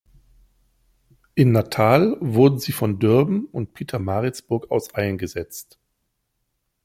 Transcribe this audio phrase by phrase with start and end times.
[1.35, 5.77] In Natal wurden sie von Durban und Pietermaritzburg aus eingesetzt.